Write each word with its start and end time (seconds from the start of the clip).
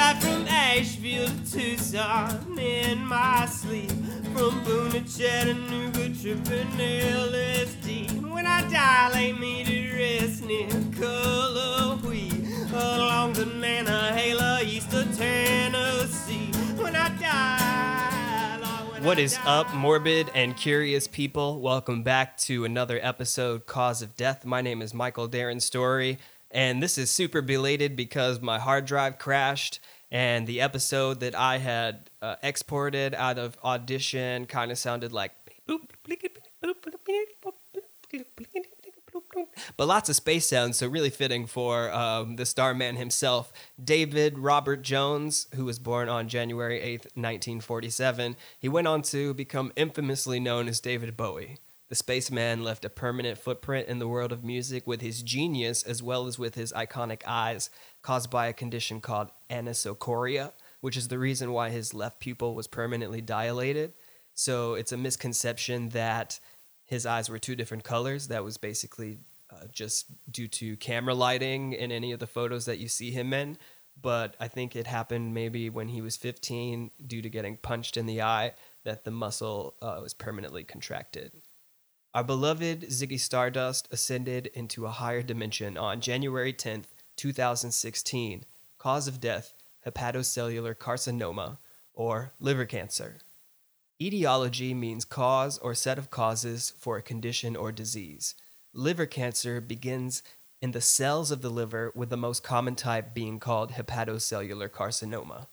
drive 0.00 0.22
from 0.22 0.48
Asheville 0.48 1.26
to 1.26 1.76
Tucson 1.76 2.58
in 2.58 3.04
my 3.04 3.44
sleep. 3.44 3.90
From 4.34 4.64
Boone 4.64 4.92
to 4.92 5.00
Chattanooga, 5.00 6.08
tripping 6.18 6.68
LSD. 6.78 8.30
When 8.32 8.46
I 8.46 8.66
die, 8.70 9.10
lay 9.12 9.32
me 9.34 9.62
to 9.62 9.92
rest 9.94 10.42
near 10.46 10.68
Cullowhee. 10.96 12.72
Along 12.72 13.34
the 13.34 13.44
Nantahala, 13.44 14.64
east 14.64 14.90
of 14.94 15.14
Tennessee. 15.18 16.50
When 16.82 16.96
I 16.96 17.08
die, 17.18 18.56
Lord, 18.56 18.70
oh, 18.72 18.92
when 18.92 19.04
What 19.04 19.18
I 19.18 19.20
is 19.20 19.36
die. 19.36 19.60
up, 19.60 19.74
morbid 19.74 20.30
and 20.34 20.56
curious 20.56 21.08
people? 21.08 21.60
Welcome 21.60 22.04
back 22.04 22.38
to 22.48 22.64
another 22.64 22.98
episode, 23.02 23.66
Cause 23.66 24.00
of 24.00 24.16
Death. 24.16 24.46
My 24.46 24.62
name 24.62 24.80
is 24.80 24.94
Michael 24.94 25.28
Darren 25.28 25.60
Story, 25.60 26.16
and 26.50 26.82
this 26.82 26.98
is 26.98 27.10
super 27.10 27.42
belated 27.42 27.96
because 27.96 28.40
my 28.40 28.58
hard 28.58 28.86
drive 28.86 29.18
crashed, 29.18 29.80
and 30.10 30.46
the 30.46 30.60
episode 30.60 31.20
that 31.20 31.34
I 31.34 31.58
had 31.58 32.10
uh, 32.20 32.36
exported 32.42 33.14
out 33.14 33.38
of 33.38 33.56
Audition 33.62 34.46
kind 34.46 34.70
of 34.70 34.78
sounded 34.78 35.12
like. 35.12 35.32
But 39.76 39.86
lots 39.86 40.08
of 40.08 40.16
space 40.16 40.46
sounds, 40.46 40.78
so 40.78 40.88
really 40.88 41.10
fitting 41.10 41.46
for 41.46 41.92
um, 41.92 42.36
the 42.36 42.46
starman 42.46 42.96
himself, 42.96 43.52
David 43.82 44.38
Robert 44.38 44.82
Jones, 44.82 45.46
who 45.54 45.64
was 45.64 45.78
born 45.78 46.08
on 46.08 46.28
January 46.28 46.80
8th, 46.80 47.06
1947. 47.16 48.36
He 48.58 48.68
went 48.68 48.86
on 48.86 49.02
to 49.02 49.34
become 49.34 49.72
infamously 49.76 50.40
known 50.40 50.68
as 50.68 50.80
David 50.80 51.16
Bowie. 51.16 51.58
The 51.90 51.96
spaceman 51.96 52.62
left 52.62 52.84
a 52.84 52.88
permanent 52.88 53.36
footprint 53.36 53.88
in 53.88 53.98
the 53.98 54.06
world 54.06 54.30
of 54.30 54.44
music 54.44 54.86
with 54.86 55.00
his 55.00 55.24
genius 55.24 55.82
as 55.82 56.00
well 56.00 56.28
as 56.28 56.38
with 56.38 56.54
his 56.54 56.72
iconic 56.72 57.22
eyes, 57.26 57.68
caused 58.00 58.30
by 58.30 58.46
a 58.46 58.52
condition 58.52 59.00
called 59.00 59.32
anisocoria, 59.50 60.52
which 60.80 60.96
is 60.96 61.08
the 61.08 61.18
reason 61.18 61.52
why 61.52 61.70
his 61.70 61.92
left 61.92 62.20
pupil 62.20 62.54
was 62.54 62.68
permanently 62.68 63.20
dilated. 63.20 63.92
So 64.34 64.74
it's 64.74 64.92
a 64.92 64.96
misconception 64.96 65.88
that 65.88 66.38
his 66.86 67.06
eyes 67.06 67.28
were 67.28 67.40
two 67.40 67.56
different 67.56 67.82
colors. 67.82 68.28
That 68.28 68.44
was 68.44 68.56
basically 68.56 69.18
uh, 69.50 69.66
just 69.72 70.06
due 70.30 70.46
to 70.46 70.76
camera 70.76 71.14
lighting 71.14 71.72
in 71.72 71.90
any 71.90 72.12
of 72.12 72.20
the 72.20 72.26
photos 72.28 72.66
that 72.66 72.78
you 72.78 72.86
see 72.86 73.10
him 73.10 73.32
in. 73.32 73.58
But 74.00 74.36
I 74.38 74.46
think 74.46 74.76
it 74.76 74.86
happened 74.86 75.34
maybe 75.34 75.68
when 75.68 75.88
he 75.88 76.00
was 76.02 76.16
15 76.16 76.92
due 77.04 77.20
to 77.20 77.28
getting 77.28 77.56
punched 77.56 77.96
in 77.96 78.06
the 78.06 78.22
eye 78.22 78.52
that 78.84 79.02
the 79.02 79.10
muscle 79.10 79.74
uh, 79.82 79.98
was 80.00 80.14
permanently 80.14 80.62
contracted. 80.62 81.32
Our 82.12 82.24
beloved 82.24 82.88
Ziggy 82.88 83.20
Stardust 83.20 83.86
ascended 83.92 84.48
into 84.48 84.84
a 84.84 84.90
higher 84.90 85.22
dimension 85.22 85.78
on 85.78 86.00
January 86.00 86.52
10th, 86.52 86.86
2016. 87.14 88.44
Cause 88.78 89.06
of 89.06 89.20
death 89.20 89.54
hepatocellular 89.86 90.74
carcinoma, 90.74 91.58
or 91.94 92.32
liver 92.40 92.66
cancer. 92.66 93.18
Etiology 94.02 94.74
means 94.74 95.04
cause 95.04 95.56
or 95.58 95.72
set 95.72 95.98
of 95.98 96.10
causes 96.10 96.72
for 96.80 96.96
a 96.96 97.02
condition 97.02 97.54
or 97.54 97.70
disease. 97.70 98.34
Liver 98.74 99.06
cancer 99.06 99.60
begins 99.60 100.24
in 100.60 100.72
the 100.72 100.80
cells 100.80 101.30
of 101.30 101.42
the 101.42 101.48
liver, 101.48 101.92
with 101.94 102.10
the 102.10 102.16
most 102.16 102.42
common 102.42 102.74
type 102.74 103.14
being 103.14 103.38
called 103.38 103.70
hepatocellular 103.70 104.68
carcinoma. 104.68 105.46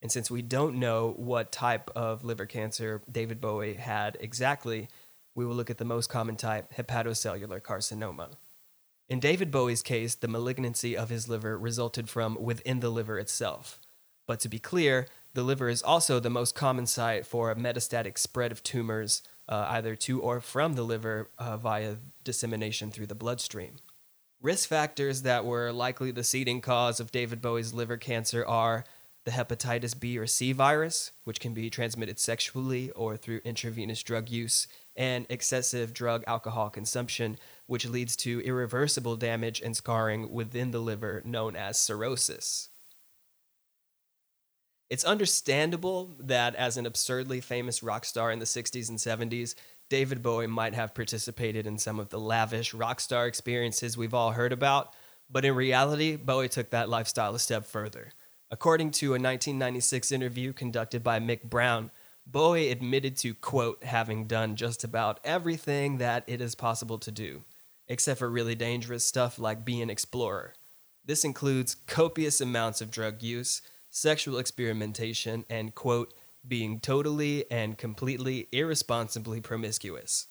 And 0.00 0.12
since 0.12 0.30
we 0.30 0.40
don't 0.40 0.78
know 0.78 1.14
what 1.16 1.50
type 1.50 1.90
of 1.96 2.24
liver 2.24 2.46
cancer 2.46 3.02
David 3.10 3.40
Bowie 3.40 3.74
had 3.74 4.16
exactly, 4.20 4.88
we 5.36 5.44
will 5.44 5.54
look 5.54 5.70
at 5.70 5.78
the 5.78 5.84
most 5.84 6.08
common 6.08 6.34
type, 6.34 6.74
hepatocellular 6.74 7.60
carcinoma. 7.60 8.30
In 9.08 9.20
David 9.20 9.52
Bowie's 9.52 9.82
case, 9.82 10.16
the 10.16 10.26
malignancy 10.26 10.96
of 10.96 11.10
his 11.10 11.28
liver 11.28 11.56
resulted 11.56 12.08
from 12.08 12.36
within 12.40 12.80
the 12.80 12.90
liver 12.90 13.18
itself. 13.18 13.78
But 14.26 14.40
to 14.40 14.48
be 14.48 14.58
clear, 14.58 15.06
the 15.34 15.44
liver 15.44 15.68
is 15.68 15.82
also 15.82 16.18
the 16.18 16.30
most 16.30 16.56
common 16.56 16.86
site 16.86 17.26
for 17.26 17.50
a 17.50 17.54
metastatic 17.54 18.18
spread 18.18 18.50
of 18.50 18.64
tumors, 18.64 19.22
uh, 19.48 19.66
either 19.68 19.94
to 19.94 20.20
or 20.20 20.40
from 20.40 20.72
the 20.72 20.82
liver 20.82 21.30
uh, 21.38 21.56
via 21.56 21.96
dissemination 22.24 22.90
through 22.90 23.06
the 23.06 23.14
bloodstream. 23.14 23.76
Risk 24.40 24.68
factors 24.68 25.22
that 25.22 25.44
were 25.44 25.70
likely 25.70 26.10
the 26.10 26.24
seeding 26.24 26.60
cause 26.60 26.98
of 26.98 27.12
David 27.12 27.40
Bowie's 27.40 27.74
liver 27.74 27.96
cancer 27.96 28.44
are 28.44 28.84
the 29.26 29.32
hepatitis 29.32 29.98
B 29.98 30.16
or 30.16 30.26
C 30.26 30.52
virus, 30.52 31.10
which 31.24 31.40
can 31.40 31.52
be 31.52 31.68
transmitted 31.68 32.18
sexually 32.18 32.90
or 32.92 33.16
through 33.16 33.40
intravenous 33.44 34.02
drug 34.02 34.30
use, 34.30 34.68
and 34.96 35.26
excessive 35.28 35.92
drug 35.92 36.22
alcohol 36.28 36.70
consumption, 36.70 37.36
which 37.66 37.88
leads 37.88 38.14
to 38.16 38.40
irreversible 38.40 39.16
damage 39.16 39.60
and 39.60 39.76
scarring 39.76 40.32
within 40.32 40.70
the 40.70 40.78
liver 40.78 41.22
known 41.24 41.56
as 41.56 41.76
cirrhosis. 41.76 42.68
It's 44.88 45.04
understandable 45.04 46.14
that 46.20 46.54
as 46.54 46.76
an 46.76 46.86
absurdly 46.86 47.40
famous 47.40 47.82
rock 47.82 48.04
star 48.04 48.30
in 48.30 48.38
the 48.38 48.44
60s 48.44 48.88
and 48.88 48.98
70s, 48.98 49.56
David 49.90 50.22
Bowie 50.22 50.46
might 50.46 50.74
have 50.74 50.94
participated 50.94 51.66
in 51.66 51.78
some 51.78 51.98
of 51.98 52.10
the 52.10 52.20
lavish 52.20 52.72
rock 52.72 53.00
star 53.00 53.26
experiences 53.26 53.96
we've 53.96 54.14
all 54.14 54.30
heard 54.30 54.52
about, 54.52 54.94
but 55.28 55.44
in 55.44 55.56
reality, 55.56 56.14
Bowie 56.14 56.48
took 56.48 56.70
that 56.70 56.88
lifestyle 56.88 57.34
a 57.34 57.40
step 57.40 57.66
further. 57.66 58.12
According 58.48 58.92
to 58.92 59.06
a 59.06 59.18
1996 59.18 60.12
interview 60.12 60.52
conducted 60.52 61.02
by 61.02 61.18
Mick 61.18 61.42
Brown, 61.42 61.90
Bowie 62.24 62.70
admitted 62.70 63.16
to, 63.18 63.34
quote, 63.34 63.82
having 63.82 64.26
done 64.26 64.54
just 64.54 64.84
about 64.84 65.18
everything 65.24 65.98
that 65.98 66.22
it 66.28 66.40
is 66.40 66.54
possible 66.54 66.98
to 66.98 67.10
do, 67.10 67.42
except 67.88 68.20
for 68.20 68.30
really 68.30 68.54
dangerous 68.54 69.04
stuff 69.04 69.40
like 69.40 69.64
be 69.64 69.80
an 69.80 69.90
explorer. 69.90 70.54
This 71.04 71.24
includes 71.24 71.74
copious 71.86 72.40
amounts 72.40 72.80
of 72.80 72.92
drug 72.92 73.20
use, 73.20 73.62
sexual 73.90 74.38
experimentation, 74.38 75.44
and, 75.50 75.74
quote, 75.74 76.14
being 76.46 76.78
totally 76.78 77.50
and 77.50 77.76
completely 77.76 78.46
irresponsibly 78.52 79.40
promiscuous. 79.40 80.28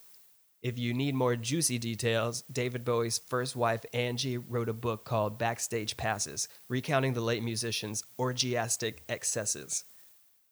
If 0.65 0.79
you 0.79 0.95
need 0.95 1.13
more 1.13 1.35
juicy 1.35 1.77
details, 1.77 2.43
David 2.51 2.83
Bowie's 2.83 3.19
first 3.19 3.55
wife, 3.55 3.85
Angie, 3.93 4.39
wrote 4.39 4.67
a 4.67 4.73
book 4.73 5.05
called 5.05 5.37
Backstage 5.37 5.95
Passes, 5.95 6.47
recounting 6.67 7.13
the 7.13 7.21
late 7.21 7.43
musician's 7.43 8.03
orgiastic 8.17 9.03
excesses. 9.07 9.83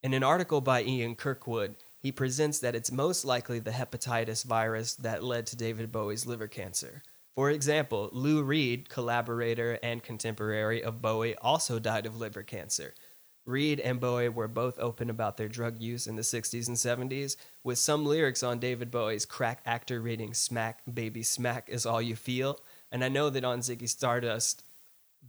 In 0.03 0.13
an 0.13 0.21
article 0.21 0.61
by 0.61 0.83
Ian 0.83 1.15
Kirkwood, 1.15 1.77
he 1.97 2.11
presents 2.11 2.59
that 2.59 2.75
it's 2.75 2.91
most 2.91 3.25
likely 3.25 3.57
the 3.57 3.71
hepatitis 3.71 4.45
virus 4.45 4.93
that 4.97 5.23
led 5.23 5.47
to 5.47 5.55
David 5.55 5.91
Bowie's 5.91 6.27
liver 6.27 6.47
cancer. 6.47 7.01
For 7.33 7.49
example, 7.49 8.11
Lou 8.13 8.43
Reed, 8.43 8.89
collaborator 8.89 9.79
and 9.81 10.03
contemporary 10.03 10.83
of 10.83 11.01
Bowie, 11.01 11.35
also 11.37 11.79
died 11.79 12.05
of 12.05 12.19
liver 12.19 12.43
cancer. 12.43 12.93
Reed 13.45 13.79
and 13.79 13.99
Bowie 13.99 14.29
were 14.29 14.47
both 14.47 14.79
open 14.79 15.09
about 15.09 15.37
their 15.37 15.49
drug 15.49 15.81
use 15.81 16.07
in 16.07 16.15
the 16.15 16.21
60s 16.21 16.67
and 16.67 16.77
70s, 16.77 17.35
with 17.63 17.77
some 17.77 18.05
lyrics 18.05 18.43
on 18.43 18.59
David 18.59 18.89
Bowie's 18.89 19.25
Cracked 19.25 19.67
Actor 19.67 20.01
reading 20.01 20.33
Smack 20.33 20.81
Baby 20.91 21.23
Smack 21.23 21.67
is 21.67 21.85
All 21.85 22.01
You 22.01 22.15
Feel. 22.15 22.59
And 22.91 23.03
I 23.03 23.09
know 23.09 23.29
that 23.29 23.43
on 23.43 23.59
Ziggy 23.59 23.89
Stardust, 23.89 24.63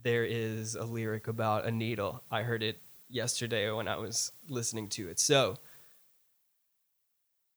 there 0.03 0.23
is 0.23 0.75
a 0.75 0.85
lyric 0.85 1.27
about 1.27 1.65
a 1.65 1.71
needle. 1.71 2.23
I 2.31 2.43
heard 2.43 2.63
it 2.63 2.79
yesterday 3.09 3.69
when 3.71 3.87
I 3.87 3.97
was 3.97 4.31
listening 4.47 4.89
to 4.89 5.09
it. 5.09 5.19
So, 5.19 5.57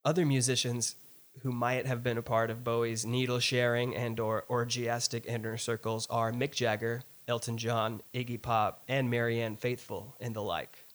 other 0.05 0.27
musicians 0.27 0.97
who 1.43 1.53
might 1.53 1.87
have 1.87 2.03
been 2.03 2.19
a 2.19 2.23
part 2.23 2.51
of 2.51 2.65
Bowie's 2.65 3.07
needle 3.07 3.39
sharing 3.39 3.95
and 3.95 4.19
or 4.19 4.45
orgiastic 4.49 5.27
inner 5.27 5.57
circles 5.57 6.07
are 6.11 6.33
Mick 6.33 6.53
Jagger, 6.53 7.03
Elton 7.29 7.59
John, 7.59 8.03
Iggy 8.15 8.41
Pop, 8.41 8.83
and 8.89 9.11
Marianne 9.11 9.57
Faithfull, 9.57 10.17
and 10.19 10.35
the 10.35 10.43
like. 10.43 10.87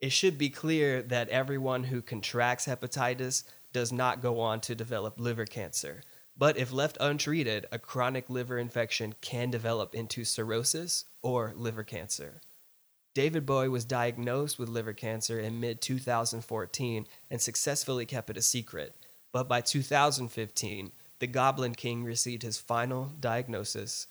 It 0.00 0.10
should 0.10 0.36
be 0.36 0.50
clear 0.50 1.00
that 1.02 1.28
everyone 1.30 1.84
who 1.84 2.02
contracts 2.02 2.66
hepatitis 2.66 3.44
does 3.72 3.92
not 3.92 4.20
go 4.20 4.40
on 4.40 4.60
to 4.62 4.74
develop 4.74 5.18
liver 5.18 5.46
cancer. 5.46 6.02
But 6.36 6.58
if 6.58 6.72
left 6.72 6.98
untreated, 7.00 7.66
a 7.72 7.78
chronic 7.78 8.28
liver 8.28 8.58
infection 8.58 9.14
can 9.20 9.50
develop 9.50 9.94
into 9.94 10.24
cirrhosis 10.24 11.06
or 11.22 11.54
liver 11.56 11.84
cancer. 11.84 12.40
David 13.14 13.46
Bowie 13.46 13.70
was 13.70 13.86
diagnosed 13.86 14.58
with 14.58 14.68
liver 14.68 14.92
cancer 14.92 15.40
in 15.40 15.60
mid 15.60 15.80
2014 15.80 17.06
and 17.30 17.40
successfully 17.40 18.04
kept 18.04 18.28
it 18.28 18.36
a 18.36 18.42
secret. 18.42 18.94
But 19.32 19.48
by 19.48 19.62
2015, 19.62 20.92
the 21.18 21.26
Goblin 21.26 21.74
King 21.74 22.04
received 22.04 22.42
his 22.42 22.58
final 22.58 23.12
diagnosis 23.18 24.06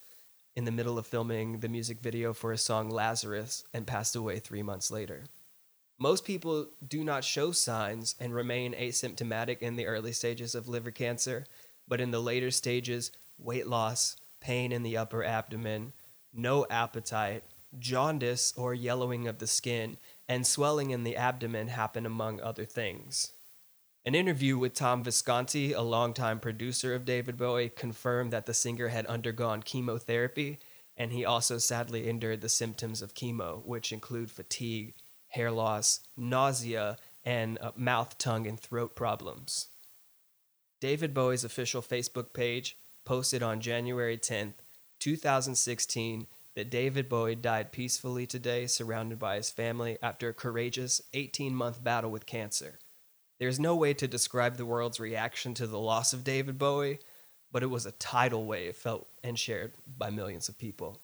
in 0.55 0.65
the 0.65 0.71
middle 0.71 0.97
of 0.97 1.05
filming 1.05 1.59
the 1.59 1.69
music 1.69 1.99
video 1.99 2.33
for 2.33 2.51
his 2.51 2.61
song 2.61 2.89
Lazarus 2.89 3.63
and 3.73 3.85
passed 3.85 4.15
away 4.15 4.39
three 4.39 4.63
months 4.63 4.89
later. 4.89 5.25
Most 5.97 6.25
people 6.25 6.67
do 6.85 7.03
not 7.03 7.23
show 7.23 7.51
signs 7.51 8.15
and 8.19 8.33
remain 8.33 8.73
asymptomatic 8.73 9.59
in 9.59 9.75
the 9.75 9.85
early 9.85 10.11
stages 10.11 10.55
of 10.55 10.67
liver 10.67 10.91
cancer, 10.91 11.45
but 11.87 12.01
in 12.01 12.11
the 12.11 12.21
later 12.21 12.51
stages, 12.51 13.11
weight 13.37 13.67
loss, 13.67 14.17
pain 14.39 14.71
in 14.71 14.83
the 14.83 14.97
upper 14.97 15.23
abdomen, 15.23 15.93
no 16.33 16.65
appetite, 16.69 17.43
jaundice 17.79 18.53
or 18.57 18.73
yellowing 18.73 19.27
of 19.27 19.39
the 19.39 19.47
skin, 19.47 19.97
and 20.27 20.45
swelling 20.45 20.91
in 20.91 21.03
the 21.03 21.15
abdomen 21.15 21.67
happen 21.67 22.05
among 22.05 22.41
other 22.41 22.65
things. 22.65 23.31
An 24.07 24.13
interview 24.13 24.55
with 24.55 24.75
Tony 24.75 25.01
Visconti, 25.01 25.73
a 25.73 25.81
longtime 25.81 26.39
producer 26.39 26.93
of 26.93 27.05
David 27.05 27.37
Bowie, 27.37 27.69
confirmed 27.69 28.31
that 28.31 28.45
the 28.45 28.53
singer 28.53 28.89
had 28.89 29.07
undergone 29.07 29.63
chemotherapy 29.63 30.59
and 30.95 31.11
he 31.11 31.25
also 31.25 31.57
sadly 31.57 32.07
endured 32.07 32.41
the 32.41 32.49
symptoms 32.49 33.01
of 33.01 33.13
chemo, 33.13 33.65
which 33.65 33.91
include 33.91 34.31
fatigue, 34.31 34.93
hair 35.29 35.51
loss, 35.51 36.01
nausea, 36.15 36.97
and 37.23 37.57
uh, 37.59 37.71
mouth, 37.75 38.17
tongue, 38.17 38.47
and 38.47 38.59
throat 38.59 38.95
problems. 38.95 39.67
David 40.79 41.13
Bowie's 41.13 41.43
official 41.43 41.81
Facebook 41.81 42.31
page 42.31 42.77
posted 43.03 43.41
on 43.43 43.59
January 43.59 44.17
10th, 44.17 44.53
2016, 44.99 46.27
that 46.55 46.69
David 46.69 47.09
Bowie 47.09 47.35
died 47.35 47.71
peacefully 47.71 48.25
today, 48.25 48.67
surrounded 48.67 49.19
by 49.19 49.35
his 49.35 49.49
family 49.49 49.97
after 50.01 50.29
a 50.29 50.33
courageous 50.33 51.01
18 51.13 51.53
month 51.53 51.83
battle 51.83 52.11
with 52.11 52.25
cancer. 52.25 52.79
There's 53.37 53.59
no 53.59 53.75
way 53.75 53.93
to 53.93 54.07
describe 54.07 54.57
the 54.57 54.65
world's 54.65 54.99
reaction 54.99 55.53
to 55.55 55.67
the 55.67 55.79
loss 55.79 56.13
of 56.13 56.23
David 56.23 56.57
Bowie, 56.57 56.99
but 57.51 57.63
it 57.63 57.69
was 57.69 57.85
a 57.85 57.91
tidal 57.93 58.45
wave 58.45 58.75
felt 58.75 59.07
and 59.23 59.37
shared 59.37 59.73
by 59.97 60.09
millions 60.09 60.47
of 60.47 60.57
people. 60.57 61.01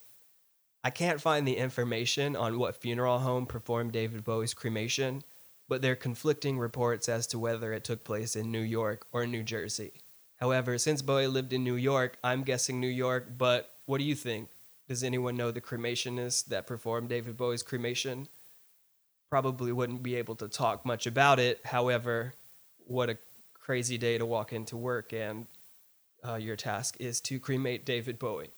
I 0.83 0.89
can't 0.89 1.21
find 1.21 1.47
the 1.47 1.57
information 1.57 2.35
on 2.35 2.57
what 2.57 2.75
funeral 2.75 3.19
home 3.19 3.45
performed 3.45 3.91
David 3.91 4.23
Bowie's 4.23 4.53
cremation, 4.53 5.23
but 5.67 5.81
there 5.81 5.91
are 5.91 5.95
conflicting 5.95 6.57
reports 6.57 7.07
as 7.07 7.27
to 7.27 7.39
whether 7.39 7.71
it 7.71 7.83
took 7.83 8.03
place 8.03 8.35
in 8.35 8.51
New 8.51 8.61
York 8.61 9.05
or 9.11 9.27
New 9.27 9.43
Jersey. 9.43 9.91
However, 10.37 10.77
since 10.77 11.01
Bowie 11.01 11.27
lived 11.27 11.53
in 11.53 11.63
New 11.63 11.75
York, 11.75 12.17
I'm 12.23 12.43
guessing 12.43 12.79
New 12.79 12.87
York, 12.87 13.27
but 13.37 13.71
what 13.85 13.99
do 13.99 14.03
you 14.03 14.15
think? 14.15 14.49
Does 14.87 15.03
anyone 15.03 15.37
know 15.37 15.51
the 15.51 15.61
cremationist 15.61 16.49
that 16.49 16.65
performed 16.65 17.09
David 17.09 17.37
Bowie's 17.37 17.61
cremation? 17.61 18.27
Probably 19.31 19.71
wouldn't 19.71 20.03
be 20.03 20.15
able 20.15 20.35
to 20.35 20.47
talk 20.47 20.85
much 20.85 21.07
about 21.07 21.39
it. 21.39 21.61
However, 21.65 22.33
what 22.85 23.09
a 23.09 23.17
crazy 23.53 23.97
day 23.97 24.17
to 24.17 24.25
walk 24.25 24.53
into 24.53 24.77
work 24.77 25.13
and 25.13 25.47
uh, 26.27 26.35
your 26.35 26.55
task 26.55 26.97
is 26.99 27.21
to 27.21 27.39
cremate 27.39 27.85
David 27.85 28.19
Bowie. 28.19 28.51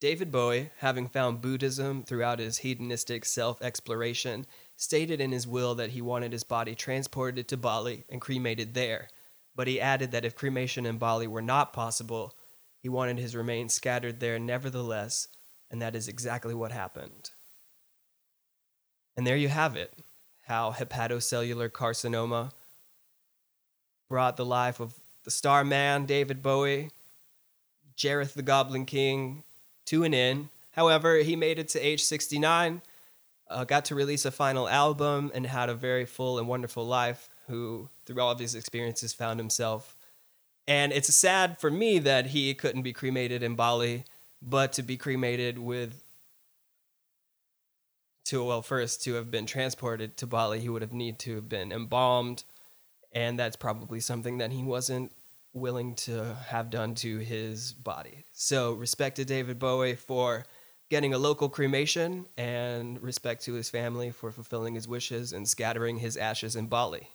David 0.00 0.30
Bowie, 0.30 0.70
having 0.78 1.08
found 1.08 1.40
Buddhism 1.40 2.02
throughout 2.02 2.40
his 2.40 2.58
hedonistic 2.58 3.24
self 3.24 3.62
exploration, 3.62 4.46
stated 4.76 5.20
in 5.20 5.32
his 5.32 5.46
will 5.46 5.76
that 5.76 5.90
he 5.90 6.02
wanted 6.02 6.32
his 6.32 6.44
body 6.44 6.74
transported 6.74 7.48
to 7.48 7.56
Bali 7.56 8.04
and 8.10 8.20
cremated 8.20 8.74
there. 8.74 9.08
But 9.54 9.68
he 9.68 9.80
added 9.80 10.10
that 10.10 10.24
if 10.24 10.34
cremation 10.34 10.84
in 10.86 10.98
Bali 10.98 11.26
were 11.26 11.40
not 11.40 11.72
possible, 11.72 12.34
he 12.80 12.88
wanted 12.88 13.18
his 13.18 13.36
remains 13.36 13.72
scattered 13.72 14.20
there 14.20 14.38
nevertheless, 14.38 15.28
and 15.70 15.80
that 15.80 15.94
is 15.96 16.08
exactly 16.08 16.54
what 16.54 16.72
happened. 16.72 17.30
And 19.16 19.26
there 19.26 19.36
you 19.36 19.48
have 19.48 19.76
it 19.76 19.92
how 20.46 20.72
hepatocellular 20.72 21.70
carcinoma 21.70 22.50
brought 24.08 24.36
the 24.36 24.44
life 24.44 24.80
of 24.80 24.94
the 25.24 25.30
star 25.30 25.64
man, 25.64 26.04
David 26.04 26.42
Bowie, 26.42 26.90
Jareth 27.96 28.34
the 28.34 28.42
Goblin 28.42 28.84
King, 28.84 29.44
to 29.86 30.04
an 30.04 30.12
end. 30.12 30.48
However, 30.72 31.18
he 31.18 31.36
made 31.36 31.58
it 31.58 31.68
to 31.68 31.80
age 31.80 32.02
69, 32.02 32.82
uh, 33.48 33.64
got 33.64 33.84
to 33.86 33.94
release 33.94 34.24
a 34.24 34.30
final 34.30 34.68
album, 34.68 35.30
and 35.34 35.46
had 35.46 35.68
a 35.68 35.74
very 35.74 36.04
full 36.04 36.38
and 36.38 36.48
wonderful 36.48 36.84
life. 36.84 37.28
Who, 37.48 37.88
through 38.06 38.20
all 38.20 38.30
of 38.30 38.38
his 38.38 38.54
experiences, 38.54 39.12
found 39.12 39.38
himself 39.38 39.96
and 40.66 40.92
it's 40.92 41.12
sad 41.14 41.58
for 41.58 41.70
me 41.70 41.98
that 42.00 42.26
he 42.26 42.54
couldn't 42.54 42.82
be 42.82 42.92
cremated 42.92 43.42
in 43.42 43.56
Bali, 43.56 44.04
but 44.40 44.72
to 44.74 44.82
be 44.82 44.96
cremated 44.96 45.58
with 45.58 46.02
to 48.24 48.44
well 48.44 48.62
first 48.62 49.02
to 49.04 49.14
have 49.14 49.30
been 49.30 49.46
transported 49.46 50.16
to 50.18 50.26
Bali, 50.26 50.60
he 50.60 50.68
would 50.68 50.82
have 50.82 50.92
need 50.92 51.18
to 51.20 51.36
have 51.36 51.48
been 51.48 51.72
embalmed, 51.72 52.44
and 53.12 53.38
that's 53.38 53.56
probably 53.56 54.00
something 54.00 54.38
that 54.38 54.52
he 54.52 54.62
wasn't 54.62 55.12
willing 55.52 55.94
to 55.94 56.36
have 56.48 56.70
done 56.70 56.94
to 56.94 57.18
his 57.18 57.72
body. 57.72 58.24
So 58.32 58.72
respect 58.72 59.16
to 59.16 59.24
David 59.24 59.58
Bowie 59.58 59.94
for 59.94 60.46
getting 60.88 61.14
a 61.14 61.18
local 61.18 61.48
cremation 61.48 62.26
and 62.36 63.02
respect 63.02 63.44
to 63.44 63.54
his 63.54 63.70
family 63.70 64.10
for 64.10 64.30
fulfilling 64.30 64.74
his 64.74 64.88
wishes 64.88 65.32
and 65.32 65.48
scattering 65.48 65.98
his 65.98 66.16
ashes 66.16 66.56
in 66.56 66.66
Bali. 66.66 67.08